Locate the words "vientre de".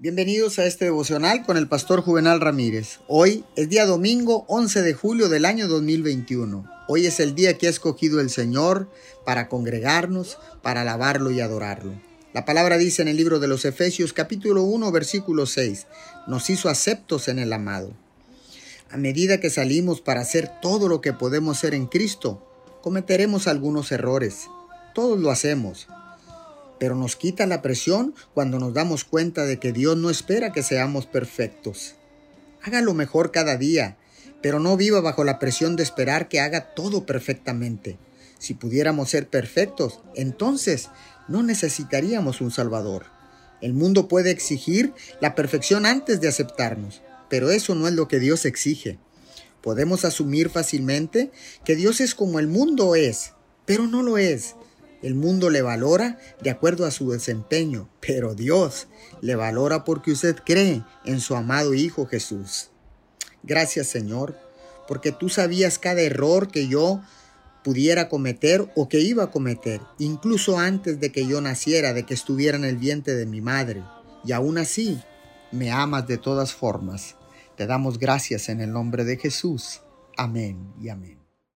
72.76-73.26